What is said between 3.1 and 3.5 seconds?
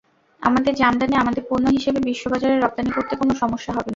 কোনো